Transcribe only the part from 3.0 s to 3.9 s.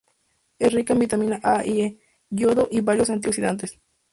antioxidantes.